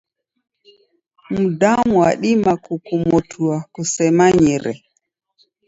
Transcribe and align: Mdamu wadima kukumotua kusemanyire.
Mdamu 1.29 1.99
wadima 1.99 2.57
kukumotua 2.57 3.65
kusemanyire. 3.71 4.83